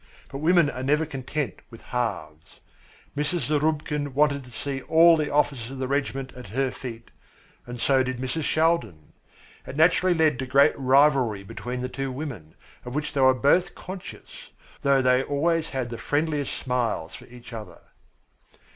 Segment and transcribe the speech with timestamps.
[0.29, 2.59] But women are never content with halves.
[3.15, 3.41] Mrs.
[3.47, 7.11] Zarubkin wanted to see all the officers of the regiment at her feet,
[7.67, 8.41] and so did Mrs.
[8.43, 9.13] Shaldin.
[9.67, 13.75] It naturally led to great rivalry between the two women, of which they were both
[13.75, 14.49] conscious,
[14.81, 17.77] though they always had the friendliest smiles for each other.